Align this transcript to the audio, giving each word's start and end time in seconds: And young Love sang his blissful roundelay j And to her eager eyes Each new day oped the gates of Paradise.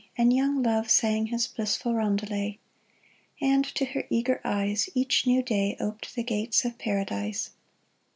And 0.17 0.33
young 0.33 0.63
Love 0.63 0.89
sang 0.89 1.27
his 1.27 1.45
blissful 1.45 1.93
roundelay 1.93 2.53
j 2.53 2.59
And 3.39 3.63
to 3.65 3.85
her 3.85 4.05
eager 4.09 4.41
eyes 4.43 4.89
Each 4.95 5.27
new 5.27 5.43
day 5.43 5.77
oped 5.79 6.15
the 6.15 6.23
gates 6.23 6.65
of 6.65 6.79
Paradise. 6.79 7.51